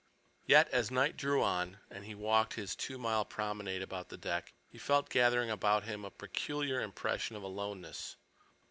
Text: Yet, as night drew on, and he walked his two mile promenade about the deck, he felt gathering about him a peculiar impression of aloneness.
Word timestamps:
Yet, 0.47 0.67
as 0.69 0.89
night 0.89 1.15
drew 1.15 1.43
on, 1.43 1.77
and 1.91 2.03
he 2.05 2.15
walked 2.15 2.55
his 2.55 2.75
two 2.75 2.97
mile 2.97 3.23
promenade 3.23 3.83
about 3.83 4.09
the 4.09 4.17
deck, 4.17 4.51
he 4.67 4.79
felt 4.79 5.11
gathering 5.11 5.51
about 5.51 5.83
him 5.83 6.03
a 6.03 6.09
peculiar 6.09 6.81
impression 6.81 7.35
of 7.35 7.43
aloneness. 7.43 8.15